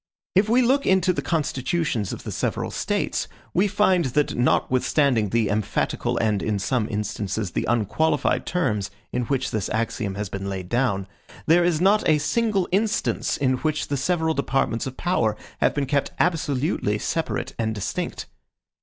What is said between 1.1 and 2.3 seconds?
the constitutions of